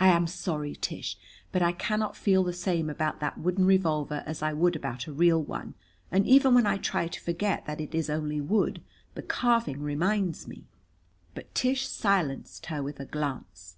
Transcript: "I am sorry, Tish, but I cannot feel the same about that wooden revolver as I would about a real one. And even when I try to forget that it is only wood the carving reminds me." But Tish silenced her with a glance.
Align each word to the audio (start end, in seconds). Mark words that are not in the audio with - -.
"I 0.00 0.08
am 0.08 0.26
sorry, 0.26 0.74
Tish, 0.74 1.18
but 1.52 1.60
I 1.60 1.72
cannot 1.72 2.16
feel 2.16 2.42
the 2.42 2.54
same 2.54 2.88
about 2.88 3.20
that 3.20 3.36
wooden 3.36 3.66
revolver 3.66 4.22
as 4.24 4.40
I 4.42 4.54
would 4.54 4.74
about 4.74 5.06
a 5.06 5.12
real 5.12 5.42
one. 5.42 5.74
And 6.10 6.26
even 6.26 6.54
when 6.54 6.64
I 6.64 6.78
try 6.78 7.06
to 7.08 7.20
forget 7.20 7.66
that 7.66 7.78
it 7.78 7.94
is 7.94 8.08
only 8.08 8.40
wood 8.40 8.80
the 9.14 9.20
carving 9.20 9.82
reminds 9.82 10.48
me." 10.48 10.64
But 11.34 11.54
Tish 11.54 11.86
silenced 11.86 12.64
her 12.72 12.82
with 12.82 12.98
a 12.98 13.04
glance. 13.04 13.76